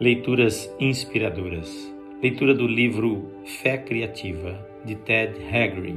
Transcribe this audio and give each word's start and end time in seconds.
Leituras 0.00 0.68
inspiradoras. 0.80 1.94
Leitura 2.20 2.52
do 2.52 2.66
livro 2.66 3.30
Fé 3.44 3.78
Criativa, 3.78 4.58
de 4.84 4.96
Ted 4.96 5.36
Haggard. 5.46 5.94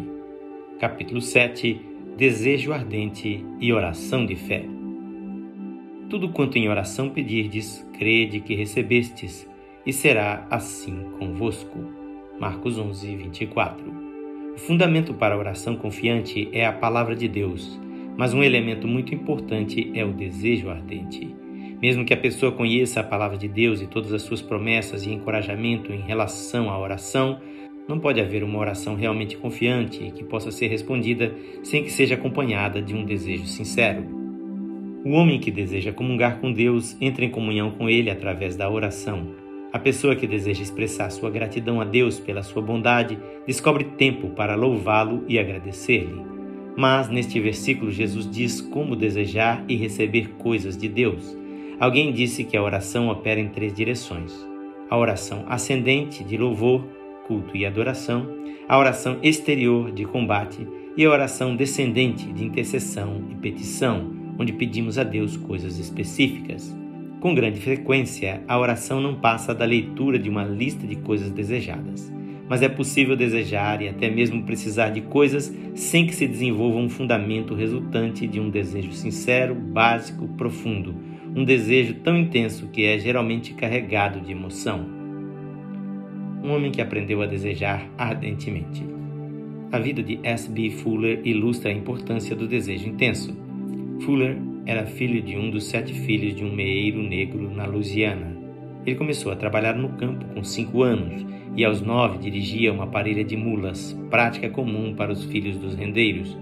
Capítulo 0.80 1.20
7 1.20 1.82
Desejo 2.16 2.74
ardente 2.74 3.44
e 3.60 3.74
oração 3.74 4.24
de 4.24 4.36
fé. 4.36 4.64
Tudo 6.12 6.30
quanto 6.30 6.60
em 6.60 6.70
oração 6.70 7.10
pedirdes, 7.10 7.84
crede 7.98 8.40
que 8.40 8.54
recebestes, 8.54 9.50
e 9.84 9.92
será 9.92 10.46
assim 10.52 11.10
convosco. 11.18 11.80
Marcos 12.40 12.78
11, 12.78 13.16
24. 13.16 13.84
O 14.54 14.60
fundamento 14.60 15.12
para 15.16 15.34
a 15.34 15.40
oração 15.40 15.76
confiante 15.76 16.48
é 16.52 16.68
a 16.68 16.72
palavra 16.72 17.16
de 17.16 17.28
Deus, 17.28 17.82
mas 18.16 18.32
um 18.32 18.44
elemento 18.44 18.88
muito 18.88 19.16
importante 19.16 19.92
é 19.96 20.06
o 20.06 20.14
desejo 20.14 20.70
ardente. 20.70 21.47
Mesmo 21.82 22.06
que 22.06 22.14
a 22.14 22.18
pessoa 22.18 22.52
conheça 22.52 23.00
a 23.00 23.04
palavra 23.04 23.38
de 23.38 23.48
Deus 23.48 23.82
e 23.82 23.88
todas 23.88 24.12
as 24.12 24.24
suas 24.24 24.42
promessas 24.42 25.06
e 25.06 25.12
encorajamento 25.12 25.94
em 25.94 26.02
relação 26.02 26.70
à 26.70 26.80
oração, 26.80 27.40
não 27.88 28.00
pode 28.00 28.20
haver 28.20 28.44
uma 28.44 28.60
oração 28.60 28.96
realmente 28.96 29.38
confiante 29.38 30.04
e 30.04 30.12
que 30.12 30.24
possa 30.24 30.52
ser 30.52 30.68
respondida 30.68 31.34
sem 31.64 31.84
que 31.84 31.92
seja 31.92 32.16
acompanhada 32.16 32.82
de 32.82 32.94
um 32.94 33.06
desejo 33.06 33.46
sincero. 33.46 34.04
O 35.06 35.12
homem 35.12 35.40
que 35.40 35.52
deseja 35.52 35.94
comungar 35.94 36.40
com 36.42 36.52
Deus 36.52 36.98
entra 37.00 37.24
em 37.24 37.30
comunhão 37.30 37.72
com 37.72 37.90
Ele 37.90 38.10
através 38.10 38.56
da 38.56 38.70
oração. 38.70 39.28
A 39.72 39.80
pessoa 39.80 40.16
que 40.16 40.28
deseja 40.28 40.64
expressar 40.64 41.10
sua 41.12 41.30
gratidão 41.30 41.80
a 41.80 41.86
Deus 41.86 42.20
pela 42.20 42.44
sua 42.44 42.62
bondade 42.62 43.18
descobre 43.46 43.84
tempo 43.84 44.30
para 44.30 44.56
louvá-lo 44.56 45.24
e 45.28 45.38
agradecer-lhe. 45.38 46.26
Mas 46.76 47.10
neste 47.10 47.40
versículo, 47.40 47.92
Jesus 47.92 48.30
diz 48.30 48.60
como 48.60 48.96
desejar 48.96 49.64
e 49.68 49.76
receber 49.76 50.30
coisas 50.38 50.76
de 50.76 50.88
Deus. 50.88 51.38
Alguém 51.80 52.12
disse 52.12 52.44
que 52.44 52.58
a 52.58 52.64
oração 52.64 53.08
opera 53.10 53.40
em 53.40 53.50
três 53.50 53.72
direções: 53.72 54.34
a 54.90 54.98
oração 54.98 55.46
ascendente 55.48 56.24
de 56.24 56.36
louvor, 56.36 56.84
culto 57.28 57.56
e 57.56 57.66
adoração, 57.66 58.28
a 58.68 58.78
oração 58.78 59.18
exterior 59.22 59.92
de 59.92 60.06
combate. 60.06 60.68
E 60.98 61.06
a 61.06 61.12
oração 61.12 61.56
descendente 61.56 62.26
de 62.34 62.44
intercessão 62.44 63.22
e 63.30 63.36
petição, 63.36 64.12
onde 64.40 64.52
pedimos 64.52 64.98
a 64.98 65.04
Deus 65.04 65.38
coisas 65.38 65.78
específicas. 65.78 66.76
Com 67.20 67.36
grande 67.36 67.62
frequência, 67.62 68.42
a 68.48 68.58
oração 68.58 69.00
não 69.00 69.14
passa 69.14 69.54
da 69.54 69.64
leitura 69.64 70.18
de 70.18 70.28
uma 70.28 70.44
lista 70.44 70.88
de 70.88 70.96
coisas 70.96 71.30
desejadas, 71.30 72.12
mas 72.50 72.64
é 72.64 72.68
possível 72.68 73.16
desejar 73.16 73.80
e 73.84 73.90
até 73.90 74.10
mesmo 74.10 74.42
precisar 74.42 74.90
de 74.90 75.02
coisas 75.02 75.56
sem 75.76 76.08
que 76.08 76.16
se 76.16 76.26
desenvolva 76.26 76.80
um 76.80 76.90
fundamento 76.90 77.54
resultante 77.54 78.26
de 78.26 78.40
um 78.40 78.50
desejo 78.50 78.92
sincero, 78.92 79.54
básico, 79.54 80.28
profundo 80.30 80.96
um 81.38 81.44
desejo 81.44 81.94
tão 82.04 82.18
intenso 82.18 82.68
que 82.70 82.84
é 82.84 82.98
geralmente 82.98 83.54
carregado 83.54 84.20
de 84.20 84.32
emoção. 84.32 84.84
Um 86.44 86.50
homem 86.50 86.72
que 86.72 86.82
aprendeu 86.82 87.22
a 87.22 87.28
desejar 87.28 87.88
ardentemente. 87.96 88.84
A 89.72 89.78
vida 89.78 90.02
de 90.02 90.20
S.B. 90.24 90.72
Fuller 90.72 91.22
ilustra 91.24 91.70
a 91.70 91.74
importância 91.76 92.36
do 92.36 92.48
desejo 92.48 92.90
intenso. 92.90 93.38
Fuller 94.02 94.36
era 94.66 94.88
filho 94.88 95.22
de 95.22 95.38
um 95.38 95.52
dos 95.52 95.66
sete 95.66 95.94
filhos 95.94 96.34
de 96.34 96.44
um 96.44 96.52
meeiro 96.52 97.04
negro 97.04 97.54
na 97.54 97.68
Louisiana. 97.68 98.36
Ele 98.84 98.96
começou 98.96 99.32
a 99.32 99.36
trabalhar 99.36 99.76
no 99.76 99.90
campo 99.90 100.26
com 100.34 100.44
cinco 100.44 100.82
anos 100.82 101.24
e 101.56 101.64
aos 101.64 101.84
nove 101.84 102.18
dirigia 102.18 102.74
uma 102.74 102.88
parelha 102.88 103.24
de 103.24 103.38
mulas, 103.38 103.96
prática 104.10 104.50
comum 104.50 104.96
para 104.96 105.12
os 105.12 105.24
filhos 105.26 105.60
dos 105.60 105.76
rendeiros. 105.76 106.36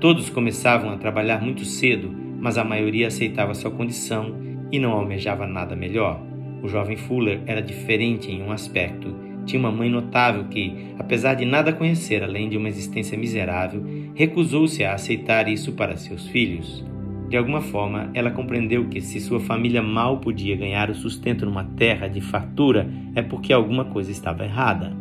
Todos 0.00 0.28
começavam 0.28 0.90
a 0.90 0.96
trabalhar 0.96 1.40
muito 1.40 1.64
cedo 1.64 2.31
mas 2.42 2.58
a 2.58 2.64
maioria 2.64 3.06
aceitava 3.06 3.54
sua 3.54 3.70
condição 3.70 4.34
e 4.72 4.78
não 4.80 4.90
almejava 4.90 5.46
nada 5.46 5.76
melhor. 5.76 6.20
O 6.60 6.66
jovem 6.66 6.96
Fuller 6.96 7.40
era 7.46 7.62
diferente 7.62 8.32
em 8.32 8.42
um 8.42 8.50
aspecto. 8.50 9.14
Tinha 9.46 9.60
uma 9.60 9.70
mãe 9.70 9.88
notável 9.88 10.44
que, 10.44 10.88
apesar 10.98 11.34
de 11.34 11.44
nada 11.44 11.72
conhecer 11.72 12.22
além 12.22 12.48
de 12.48 12.56
uma 12.56 12.68
existência 12.68 13.16
miserável, 13.16 13.84
recusou-se 14.14 14.82
a 14.82 14.92
aceitar 14.92 15.48
isso 15.48 15.72
para 15.72 15.96
seus 15.96 16.26
filhos. 16.26 16.84
De 17.28 17.36
alguma 17.36 17.60
forma, 17.60 18.10
ela 18.12 18.30
compreendeu 18.30 18.88
que 18.88 19.00
se 19.00 19.20
sua 19.20 19.40
família 19.40 19.82
mal 19.82 20.18
podia 20.18 20.56
ganhar 20.56 20.90
o 20.90 20.94
sustento 20.94 21.46
numa 21.46 21.64
terra 21.64 22.08
de 22.08 22.20
fartura, 22.20 22.88
é 23.14 23.22
porque 23.22 23.52
alguma 23.52 23.84
coisa 23.84 24.10
estava 24.10 24.44
errada. 24.44 24.92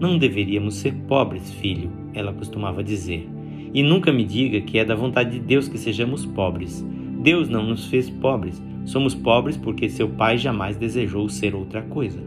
Não 0.00 0.18
deveríamos 0.18 0.76
ser 0.76 0.94
pobres, 1.06 1.52
filho, 1.52 1.92
ela 2.14 2.32
costumava 2.32 2.82
dizer. 2.82 3.28
E 3.74 3.82
nunca 3.82 4.12
me 4.12 4.24
diga 4.24 4.60
que 4.60 4.78
é 4.78 4.84
da 4.84 4.94
vontade 4.94 5.32
de 5.32 5.40
Deus 5.40 5.66
que 5.66 5.76
sejamos 5.76 6.24
pobres. 6.24 6.86
Deus 7.20 7.48
não 7.48 7.64
nos 7.64 7.88
fez 7.88 8.08
pobres. 8.08 8.62
Somos 8.84 9.16
pobres 9.16 9.56
porque 9.56 9.88
seu 9.88 10.08
pai 10.08 10.38
jamais 10.38 10.76
desejou 10.76 11.28
ser 11.28 11.56
outra 11.56 11.82
coisa. 11.82 12.22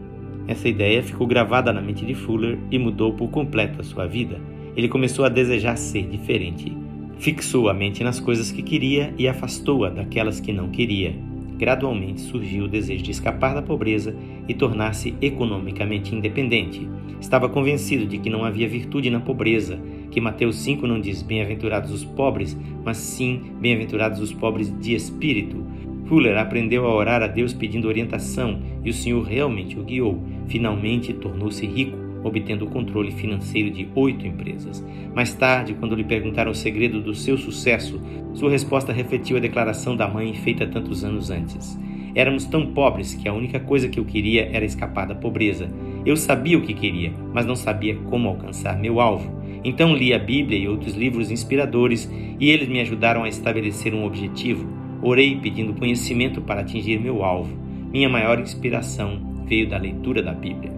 Essa 0.46 0.68
ideia 0.68 1.02
ficou 1.02 1.26
gravada 1.26 1.72
na 1.72 1.80
mente 1.80 2.04
de 2.04 2.14
Fuller 2.14 2.58
e 2.70 2.78
mudou 2.78 3.14
por 3.14 3.30
completo 3.30 3.80
a 3.80 3.84
sua 3.84 4.06
vida. 4.06 4.38
Ele 4.76 4.88
começou 4.88 5.24
a 5.24 5.30
desejar 5.30 5.76
ser 5.76 6.06
diferente. 6.06 6.76
Fixou 7.18 7.70
a 7.70 7.74
mente 7.74 8.04
nas 8.04 8.20
coisas 8.20 8.52
que 8.52 8.62
queria 8.62 9.14
e 9.16 9.26
afastou-a 9.26 9.88
daquelas 9.88 10.40
que 10.40 10.52
não 10.52 10.68
queria. 10.68 11.14
Gradualmente 11.56 12.20
surgiu 12.20 12.64
o 12.64 12.68
desejo 12.68 13.02
de 13.02 13.10
escapar 13.10 13.54
da 13.54 13.62
pobreza 13.62 14.14
e 14.46 14.54
tornar-se 14.54 15.14
economicamente 15.20 16.14
independente. 16.14 16.88
Estava 17.20 17.48
convencido 17.48 18.06
de 18.06 18.18
que 18.18 18.30
não 18.30 18.44
havia 18.44 18.68
virtude 18.68 19.10
na 19.10 19.18
pobreza 19.18 19.78
que 20.10 20.20
Mateus 20.20 20.56
5 20.56 20.86
não 20.86 21.00
diz 21.00 21.22
bem-aventurados 21.22 21.90
os 21.90 22.04
pobres, 22.04 22.56
mas 22.84 22.96
sim 22.96 23.52
bem-aventurados 23.60 24.20
os 24.20 24.32
pobres 24.32 24.72
de 24.80 24.94
espírito. 24.94 25.64
Fuller 26.06 26.38
aprendeu 26.38 26.86
a 26.86 26.94
orar 26.94 27.22
a 27.22 27.26
Deus 27.26 27.52
pedindo 27.52 27.86
orientação 27.86 28.60
e 28.82 28.88
o 28.88 28.94
Senhor 28.94 29.22
realmente 29.22 29.78
o 29.78 29.84
guiou. 29.84 30.22
Finalmente 30.46 31.12
tornou-se 31.12 31.66
rico, 31.66 31.96
obtendo 32.24 32.64
o 32.64 32.70
controle 32.70 33.12
financeiro 33.12 33.70
de 33.70 33.86
oito 33.94 34.26
empresas. 34.26 34.84
Mais 35.14 35.34
tarde, 35.34 35.74
quando 35.74 35.94
lhe 35.94 36.04
perguntaram 36.04 36.50
o 36.50 36.54
segredo 36.54 37.00
do 37.00 37.14
seu 37.14 37.36
sucesso, 37.36 38.00
sua 38.32 38.50
resposta 38.50 38.92
refletiu 38.92 39.36
a 39.36 39.40
declaração 39.40 39.94
da 39.94 40.08
mãe 40.08 40.32
feita 40.32 40.66
tantos 40.66 41.04
anos 41.04 41.30
antes. 41.30 41.78
Éramos 42.14 42.46
tão 42.46 42.66
pobres 42.72 43.14
que 43.14 43.28
a 43.28 43.34
única 43.34 43.60
coisa 43.60 43.88
que 43.88 44.00
eu 44.00 44.04
queria 44.04 44.48
era 44.50 44.64
escapar 44.64 45.06
da 45.06 45.14
pobreza. 45.14 45.68
Eu 46.06 46.16
sabia 46.16 46.58
o 46.58 46.62
que 46.62 46.72
queria, 46.72 47.12
mas 47.32 47.44
não 47.44 47.54
sabia 47.54 47.94
como 47.94 48.28
alcançar 48.28 48.78
meu 48.78 49.00
alvo. 49.00 49.37
Então 49.64 49.94
li 49.94 50.14
a 50.14 50.18
Bíblia 50.18 50.58
e 50.58 50.68
outros 50.68 50.94
livros 50.94 51.30
inspiradores 51.30 52.10
e 52.38 52.50
eles 52.50 52.68
me 52.68 52.80
ajudaram 52.80 53.24
a 53.24 53.28
estabelecer 53.28 53.94
um 53.94 54.04
objetivo. 54.04 54.68
Orei 55.02 55.36
pedindo 55.36 55.74
conhecimento 55.74 56.40
para 56.40 56.60
atingir 56.60 57.00
meu 57.00 57.24
alvo. 57.24 57.56
Minha 57.92 58.08
maior 58.08 58.38
inspiração 58.38 59.44
veio 59.46 59.68
da 59.68 59.78
leitura 59.78 60.22
da 60.22 60.32
Bíblia. 60.32 60.72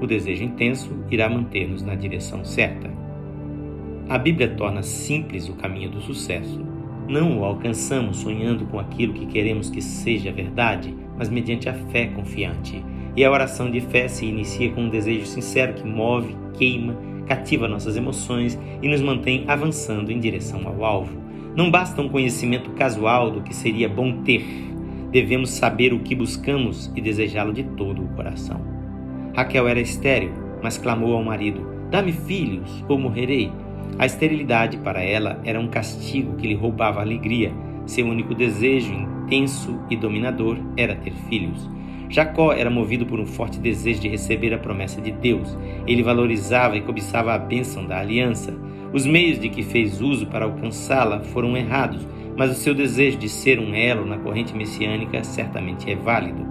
O 0.00 0.06
desejo 0.06 0.44
intenso 0.44 0.90
irá 1.10 1.28
manter-nos 1.28 1.82
na 1.82 1.94
direção 1.94 2.44
certa. 2.44 2.90
A 4.08 4.18
Bíblia 4.18 4.48
torna 4.48 4.82
simples 4.82 5.48
o 5.48 5.54
caminho 5.54 5.90
do 5.90 6.00
sucesso. 6.00 6.60
Não 7.08 7.38
o 7.38 7.44
alcançamos 7.44 8.18
sonhando 8.18 8.66
com 8.66 8.78
aquilo 8.78 9.14
que 9.14 9.26
queremos 9.26 9.70
que 9.70 9.80
seja 9.80 10.32
verdade, 10.32 10.94
mas 11.16 11.30
mediante 11.30 11.68
a 11.68 11.74
fé 11.74 12.06
confiante. 12.06 12.84
E 13.16 13.24
a 13.24 13.30
oração 13.30 13.70
de 13.70 13.80
fé 13.80 14.08
se 14.08 14.26
inicia 14.26 14.70
com 14.72 14.82
um 14.82 14.88
desejo 14.88 15.26
sincero 15.26 15.74
que 15.74 15.86
move, 15.86 16.34
queima 16.54 17.13
cativa 17.26 17.68
nossas 17.68 17.96
emoções 17.96 18.58
e 18.82 18.88
nos 18.88 19.00
mantém 19.00 19.44
avançando 19.46 20.10
em 20.10 20.20
direção 20.20 20.66
ao 20.66 20.84
alvo. 20.84 21.16
Não 21.56 21.70
basta 21.70 22.02
um 22.02 22.08
conhecimento 22.08 22.70
casual 22.70 23.30
do 23.30 23.42
que 23.42 23.54
seria 23.54 23.88
bom 23.88 24.22
ter. 24.22 24.44
Devemos 25.10 25.50
saber 25.50 25.92
o 25.92 26.00
que 26.00 26.14
buscamos 26.14 26.90
e 26.96 27.00
desejá-lo 27.00 27.52
de 27.52 27.62
todo 27.62 28.02
o 28.02 28.08
coração. 28.08 28.60
Raquel 29.36 29.68
era 29.68 29.80
estéril, 29.80 30.32
mas 30.62 30.78
clamou 30.78 31.14
ao 31.14 31.22
marido: 31.22 31.64
Dá-me 31.90 32.12
filhos, 32.12 32.84
ou 32.88 32.98
morrerei. 32.98 33.52
A 33.98 34.06
esterilidade 34.06 34.78
para 34.78 35.02
ela 35.02 35.40
era 35.44 35.60
um 35.60 35.68
castigo 35.68 36.34
que 36.36 36.48
lhe 36.48 36.54
roubava 36.54 36.98
a 36.98 37.02
alegria. 37.02 37.52
Seu 37.86 38.06
único 38.06 38.34
desejo, 38.34 38.92
intenso 38.92 39.78
e 39.88 39.96
dominador, 39.96 40.56
era 40.76 40.96
ter 40.96 41.12
filhos. 41.28 41.70
Jacó 42.08 42.52
era 42.52 42.70
movido 42.70 43.06
por 43.06 43.18
um 43.18 43.26
forte 43.26 43.58
desejo 43.58 44.00
de 44.00 44.08
receber 44.08 44.54
a 44.54 44.58
promessa 44.58 45.00
de 45.00 45.10
Deus. 45.10 45.56
Ele 45.86 46.02
valorizava 46.02 46.76
e 46.76 46.80
cobiçava 46.80 47.32
a 47.32 47.38
bênção 47.38 47.86
da 47.86 47.98
aliança. 47.98 48.54
Os 48.92 49.06
meios 49.06 49.38
de 49.38 49.48
que 49.48 49.62
fez 49.62 50.00
uso 50.00 50.26
para 50.26 50.44
alcançá-la 50.44 51.20
foram 51.20 51.56
errados, 51.56 52.06
mas 52.36 52.50
o 52.50 52.54
seu 52.54 52.74
desejo 52.74 53.18
de 53.18 53.28
ser 53.28 53.58
um 53.58 53.74
elo 53.74 54.06
na 54.06 54.18
corrente 54.18 54.54
messiânica 54.54 55.24
certamente 55.24 55.90
é 55.90 55.96
válido. 55.96 56.44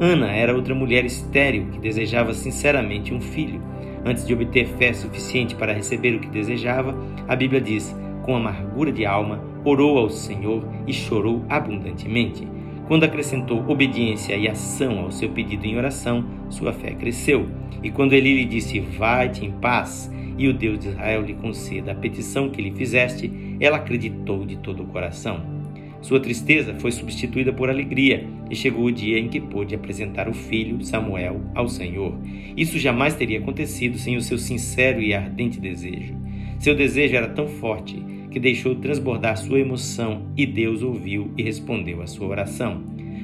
Ana 0.00 0.32
era 0.32 0.54
outra 0.54 0.74
mulher 0.74 1.04
estéril 1.04 1.66
que 1.70 1.78
desejava 1.78 2.32
sinceramente 2.32 3.14
um 3.14 3.20
filho. 3.20 3.62
Antes 4.04 4.26
de 4.26 4.34
obter 4.34 4.66
fé 4.78 4.92
suficiente 4.92 5.54
para 5.54 5.72
receber 5.72 6.14
o 6.14 6.20
que 6.20 6.28
desejava, 6.28 6.94
a 7.28 7.36
Bíblia 7.36 7.60
diz: 7.60 7.94
com 8.24 8.34
amargura 8.34 8.90
de 8.90 9.04
alma, 9.04 9.42
orou 9.64 9.98
ao 9.98 10.10
Senhor 10.10 10.66
e 10.86 10.92
chorou 10.92 11.44
abundantemente. 11.48 12.48
Quando 12.86 13.04
acrescentou 13.04 13.64
obediência 13.66 14.36
e 14.36 14.46
ação 14.46 14.98
ao 14.98 15.10
seu 15.10 15.30
pedido 15.30 15.64
em 15.64 15.76
oração, 15.76 16.24
sua 16.50 16.72
fé 16.72 16.92
cresceu. 16.92 17.48
E 17.82 17.90
quando 17.90 18.12
ele 18.12 18.34
lhe 18.34 18.44
disse: 18.44 18.78
Vai-te 18.80 19.44
em 19.44 19.52
paz, 19.52 20.12
e 20.36 20.48
o 20.48 20.52
Deus 20.52 20.78
de 20.78 20.88
Israel 20.88 21.22
lhe 21.22 21.34
conceda 21.34 21.92
a 21.92 21.94
petição 21.94 22.50
que 22.50 22.60
lhe 22.60 22.72
fizeste, 22.72 23.56
ela 23.58 23.78
acreditou 23.78 24.44
de 24.44 24.56
todo 24.56 24.82
o 24.82 24.86
coração. 24.86 25.54
Sua 26.02 26.20
tristeza 26.20 26.74
foi 26.74 26.92
substituída 26.92 27.50
por 27.50 27.70
alegria 27.70 28.28
e 28.50 28.54
chegou 28.54 28.84
o 28.84 28.92
dia 28.92 29.18
em 29.18 29.28
que 29.28 29.40
pôde 29.40 29.74
apresentar 29.74 30.28
o 30.28 30.34
filho, 30.34 30.84
Samuel, 30.84 31.40
ao 31.54 31.66
Senhor. 31.66 32.18
Isso 32.54 32.78
jamais 32.78 33.14
teria 33.14 33.38
acontecido 33.38 33.96
sem 33.96 34.14
o 34.14 34.20
seu 34.20 34.36
sincero 34.36 35.00
e 35.00 35.14
ardente 35.14 35.58
desejo. 35.58 36.14
Seu 36.58 36.74
desejo 36.74 37.16
era 37.16 37.28
tão 37.28 37.48
forte 37.48 38.04
que 38.34 38.40
deixou 38.40 38.74
transbordar 38.74 39.36
sua 39.36 39.60
emoção 39.60 40.22
e 40.36 40.44
Deus 40.44 40.82
ouviu 40.82 41.32
e 41.38 41.42
respondeu 41.44 42.02
à 42.02 42.06
sua 42.08 42.26
oração. 42.26 42.82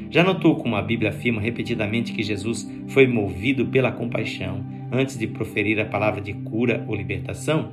Já 0.09 0.23
notou 0.23 0.55
como 0.55 0.77
a 0.77 0.83
Bíblia 0.83 1.11
afirma 1.11 1.41
repetidamente 1.41 2.13
que 2.13 2.23
Jesus 2.23 2.71
foi 2.87 3.09
movido 3.09 3.67
pela 3.67 3.91
compaixão 3.91 4.65
antes 4.93 5.19
de 5.19 5.27
proferir 5.27 5.81
a 5.81 5.85
palavra 5.85 6.21
de 6.21 6.33
cura 6.33 6.85
ou 6.87 6.95
libertação? 6.95 7.73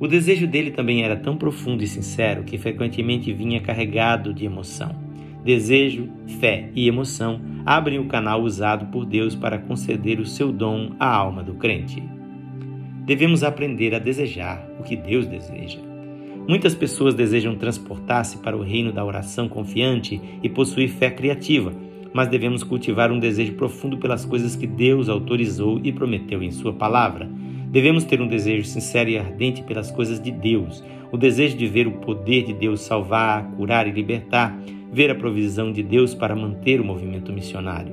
O 0.00 0.08
desejo 0.08 0.48
dele 0.48 0.72
também 0.72 1.04
era 1.04 1.14
tão 1.14 1.36
profundo 1.36 1.84
e 1.84 1.86
sincero 1.86 2.42
que 2.42 2.58
frequentemente 2.58 3.32
vinha 3.32 3.60
carregado 3.60 4.34
de 4.34 4.44
emoção. 4.44 4.92
Desejo, 5.44 6.08
fé 6.40 6.68
e 6.74 6.88
emoção 6.88 7.40
abrem 7.64 8.00
o 8.00 8.08
canal 8.08 8.42
usado 8.42 8.86
por 8.86 9.06
Deus 9.06 9.36
para 9.36 9.56
conceder 9.56 10.18
o 10.18 10.26
seu 10.26 10.50
dom 10.50 10.96
à 10.98 11.14
alma 11.14 11.44
do 11.44 11.54
crente. 11.54 12.02
Devemos 13.04 13.44
aprender 13.44 13.94
a 13.94 14.00
desejar 14.00 14.68
o 14.80 14.82
que 14.82 14.96
Deus 14.96 15.28
deseja. 15.28 15.78
Muitas 16.48 16.74
pessoas 16.74 17.14
desejam 17.14 17.56
transportar-se 17.56 18.38
para 18.38 18.56
o 18.56 18.62
reino 18.62 18.92
da 18.92 19.04
oração 19.04 19.48
confiante 19.48 20.20
e 20.42 20.48
possuir 20.48 20.88
fé 20.88 21.10
criativa, 21.10 21.72
mas 22.12 22.28
devemos 22.28 22.62
cultivar 22.62 23.10
um 23.10 23.18
desejo 23.18 23.54
profundo 23.54 23.98
pelas 23.98 24.24
coisas 24.24 24.54
que 24.54 24.66
Deus 24.66 25.08
autorizou 25.08 25.80
e 25.82 25.92
prometeu 25.92 26.42
em 26.42 26.50
Sua 26.50 26.72
palavra 26.72 27.28
Devemos 27.76 28.04
ter 28.04 28.22
um 28.22 28.26
desejo 28.26 28.64
sincero 28.64 29.10
e 29.10 29.18
ardente 29.18 29.62
pelas 29.62 29.90
coisas 29.90 30.18
de 30.18 30.30
Deus, 30.30 30.82
o 31.12 31.16
desejo 31.18 31.58
de 31.58 31.66
ver 31.66 31.86
o 31.86 31.98
poder 31.98 32.44
de 32.44 32.54
Deus 32.54 32.80
salvar, 32.80 33.44
curar 33.56 33.86
e 33.86 33.90
libertar, 33.90 34.58
ver 34.90 35.10
a 35.10 35.14
provisão 35.14 35.70
de 35.70 35.82
Deus 35.82 36.14
para 36.14 36.34
manter 36.34 36.80
o 36.80 36.84
movimento 36.84 37.32
missionário. 37.32 37.92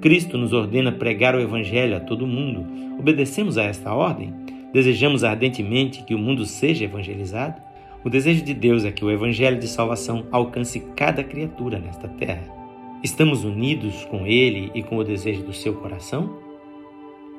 Cristo 0.00 0.38
nos 0.38 0.52
ordena 0.52 0.92
pregar 0.92 1.34
o 1.34 1.40
Evangelho 1.40 1.96
a 1.96 2.00
todo 2.00 2.26
mundo. 2.26 2.64
Obedecemos 2.96 3.56
a 3.58 3.64
esta 3.64 3.92
ordem? 3.92 4.32
Desejamos 4.72 5.24
ardentemente 5.24 6.04
que 6.04 6.14
o 6.14 6.18
mundo 6.18 6.44
seja 6.44 6.84
evangelizado? 6.84 7.60
O 8.04 8.10
desejo 8.10 8.44
de 8.44 8.52
Deus 8.52 8.84
é 8.84 8.92
que 8.92 9.02
o 9.02 9.10
Evangelho 9.10 9.58
de 9.58 9.66
salvação 9.66 10.26
alcance 10.30 10.78
cada 10.94 11.24
criatura 11.24 11.78
nesta 11.78 12.06
terra. 12.06 12.44
Estamos 13.02 13.44
unidos 13.44 14.04
com 14.10 14.26
Ele 14.26 14.70
e 14.74 14.82
com 14.82 14.98
o 14.98 15.04
desejo 15.04 15.42
do 15.42 15.54
seu 15.54 15.72
coração? 15.76 16.38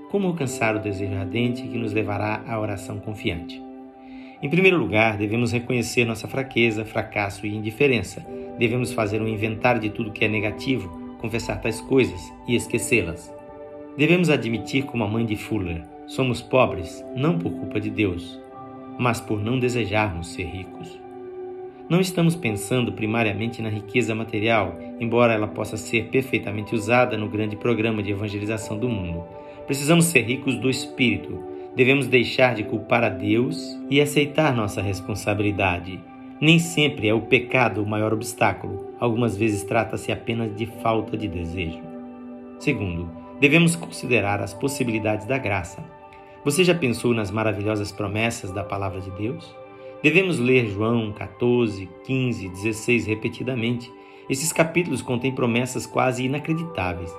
Como 0.10 0.26
alcançar 0.26 0.76
o 0.76 0.80
desejo 0.80 1.14
ardente 1.14 1.62
que 1.62 1.78
nos 1.78 1.94
levará 1.94 2.44
à 2.48 2.60
oração 2.60 3.00
confiante? 3.00 3.62
Em 4.42 4.50
primeiro 4.50 4.80
lugar, 4.80 5.18
devemos 5.18 5.52
reconhecer 5.52 6.04
nossa 6.04 6.28
fraqueza, 6.28 6.84
fracasso 6.84 7.46
e 7.46 7.56
indiferença. 7.56 8.26
Devemos 8.58 8.92
fazer 8.92 9.22
um 9.22 9.28
inventário 9.28 9.80
de 9.80 9.92
tudo 9.92 10.12
que 10.12 10.26
é 10.26 10.28
negativo, 10.28 10.90
confessar 11.20 11.62
tais 11.62 11.80
coisas 11.80 12.20
e 12.48 12.56
esquecê-las. 12.56 13.32
Devemos 13.96 14.32
admitir, 14.32 14.86
como 14.86 15.04
a 15.04 15.08
mãe 15.08 15.28
de 15.28 15.36
Fuller, 15.36 15.84
somos 16.08 16.42
pobres 16.42 17.06
não 17.16 17.38
por 17.38 17.52
culpa 17.52 17.80
de 17.80 17.92
Deus, 17.92 18.44
mas 18.98 19.20
por 19.20 19.44
não 19.44 19.60
desejarmos 19.60 20.34
ser 20.34 20.46
ricos. 20.46 21.00
Não 21.90 22.00
estamos 22.00 22.36
pensando 22.36 22.92
primariamente 22.92 23.62
na 23.62 23.70
riqueza 23.70 24.16
material, 24.16 24.76
embora 25.00 25.34
ela 25.34 25.48
possa 25.48 25.78
ser 25.78 26.10
perfeitamente 26.10 26.74
usada 26.74 27.18
no 27.18 27.30
grande 27.30 27.56
programa 27.56 28.02
de 28.02 28.12
evangelização 28.12 28.78
do 28.78 28.90
mundo 28.90 29.24
Precisamos 29.66 30.06
ser 30.06 30.22
ricos 30.22 30.56
do 30.58 30.70
espírito. 30.70 31.40
Devemos 31.76 32.08
deixar 32.08 32.54
de 32.54 32.64
culpar 32.64 33.04
a 33.04 33.10
Deus 33.10 33.78
e 33.90 34.00
aceitar 34.00 34.56
nossa 34.56 34.82
responsabilidade. 34.82 36.00
Nem 36.40 36.60
sempre 36.60 37.08
é 37.08 37.14
o 37.14 37.22
pecado 37.22 37.82
o 37.82 37.88
maior 37.88 38.14
obstáculo, 38.14 38.94
algumas 39.00 39.36
vezes 39.36 39.64
trata-se 39.64 40.12
apenas 40.12 40.56
de 40.56 40.66
falta 40.66 41.18
de 41.18 41.28
desejo. 41.28 41.80
Segundo, 42.60 43.10
devemos 43.40 43.76
considerar 43.76 44.42
as 44.42 44.54
possibilidades 44.54 45.26
da 45.26 45.38
graça. 45.38 45.84
Você 46.46 46.64
já 46.64 46.74
pensou 46.74 47.14
nas 47.14 47.32
maravilhosas 47.32 47.92
promessas 47.92 48.52
da 48.52 48.64
palavra 48.64 49.02
de 49.02 49.12
Deus? 49.12 49.54
Devemos 50.02 50.40
ler 50.40 50.68
João 50.68 51.12
14, 51.12 51.90
15, 52.06 52.48
16 52.48 53.08
repetidamente. 53.08 53.92
Esses 54.30 54.54
capítulos 54.54 55.02
contêm 55.02 55.34
promessas 55.34 55.86
quase 55.86 56.24
inacreditáveis 56.24 57.12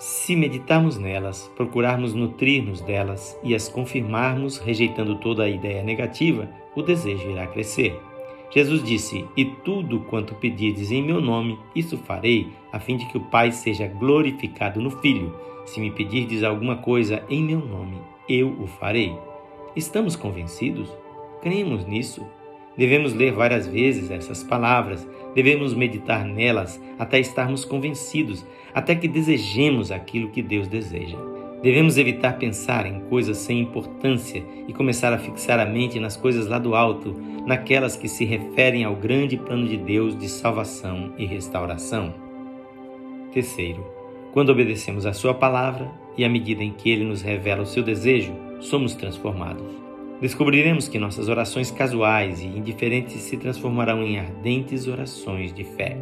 se 0.00 0.34
meditarmos 0.34 0.96
nelas, 0.96 1.52
procurarmos 1.54 2.14
nutrir-nos 2.14 2.80
delas 2.80 3.38
e 3.44 3.54
as 3.54 3.68
confirmarmos, 3.68 4.56
rejeitando 4.56 5.16
toda 5.16 5.42
a 5.42 5.48
ideia 5.48 5.82
negativa, 5.82 6.48
o 6.74 6.80
desejo 6.80 7.30
irá 7.30 7.46
crescer. 7.46 8.00
Jesus 8.50 8.82
disse: 8.82 9.26
E 9.36 9.44
tudo 9.44 10.00
quanto 10.00 10.34
pedirdes 10.34 10.90
em 10.90 11.02
meu 11.02 11.20
nome, 11.20 11.58
isso 11.76 11.98
farei, 11.98 12.48
a 12.72 12.80
fim 12.80 12.96
de 12.96 13.04
que 13.06 13.18
o 13.18 13.26
Pai 13.26 13.52
seja 13.52 13.86
glorificado 13.86 14.80
no 14.80 14.90
Filho. 14.90 15.34
Se 15.66 15.78
me 15.78 15.90
pedirdes 15.90 16.42
alguma 16.42 16.76
coisa 16.76 17.22
em 17.28 17.44
meu 17.44 17.60
nome, 17.60 17.98
eu 18.30 18.56
o 18.60 18.66
farei. 18.66 19.12
Estamos 19.74 20.14
convencidos? 20.14 20.88
Cremos 21.42 21.86
nisso? 21.86 22.24
Devemos 22.76 23.12
ler 23.12 23.32
várias 23.32 23.66
vezes 23.66 24.10
essas 24.10 24.44
palavras, 24.44 25.06
devemos 25.34 25.74
meditar 25.74 26.24
nelas 26.24 26.80
até 26.98 27.18
estarmos 27.18 27.64
convencidos, 27.64 28.46
até 28.72 28.94
que 28.94 29.08
desejemos 29.08 29.90
aquilo 29.90 30.30
que 30.30 30.40
Deus 30.40 30.68
deseja. 30.68 31.18
Devemos 31.62 31.98
evitar 31.98 32.38
pensar 32.38 32.86
em 32.86 33.00
coisas 33.00 33.36
sem 33.36 33.60
importância 33.60 34.42
e 34.66 34.72
começar 34.72 35.12
a 35.12 35.18
fixar 35.18 35.60
a 35.60 35.66
mente 35.66 36.00
nas 36.00 36.16
coisas 36.16 36.46
lá 36.46 36.58
do 36.58 36.74
alto, 36.74 37.14
naquelas 37.46 37.96
que 37.96 38.08
se 38.08 38.24
referem 38.24 38.84
ao 38.84 38.96
grande 38.96 39.36
plano 39.36 39.68
de 39.68 39.76
Deus 39.76 40.16
de 40.16 40.28
salvação 40.28 41.12
e 41.18 41.26
restauração. 41.26 42.14
Terceiro, 43.32 43.99
quando 44.32 44.50
obedecemos 44.50 45.06
a 45.06 45.12
Sua 45.12 45.34
palavra 45.34 45.90
e 46.16 46.24
à 46.24 46.28
medida 46.28 46.62
em 46.62 46.72
que 46.72 46.90
Ele 46.90 47.04
nos 47.04 47.22
revela 47.22 47.62
o 47.62 47.66
seu 47.66 47.82
desejo, 47.82 48.34
somos 48.60 48.94
transformados 48.94 49.80
descobriremos 50.20 50.86
que 50.86 50.98
nossas 50.98 51.28
orações 51.28 51.70
casuais 51.70 52.40
e 52.42 52.46
indiferentes 52.46 53.22
se 53.22 53.36
transformarão 53.36 54.02
em 54.02 54.18
ardentes 54.18 54.86
orações 54.86 55.52
de 55.52 55.64
fé. 55.64 55.96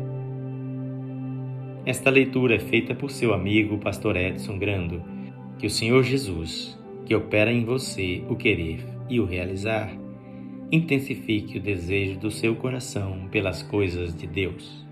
Esta 1.87 2.11
leitura 2.11 2.57
é 2.57 2.59
feita 2.59 2.95
por 2.95 3.11
seu 3.11 3.33
amigo, 3.33 3.79
pastor 3.79 4.17
Edson 4.17 4.59
Grando. 4.59 5.03
Que 5.59 5.67
o 5.67 5.71
Senhor 5.71 6.03
Jesus, 6.03 6.79
que 7.07 7.15
opera 7.15 7.53
em 7.53 7.65
você 7.65 8.23
o 8.29 8.37
querer 8.37 8.85
e 9.09 9.19
o 9.19 9.25
realizar, 9.25 9.91
intensifique 10.71 11.59
o 11.59 11.63
desejo 11.63 12.19
do 12.19 12.31
seu 12.31 12.55
coração 12.55 13.29
pelas 13.31 13.63
coisas 13.63 14.15
de 14.15 14.27
Deus. 14.27 14.88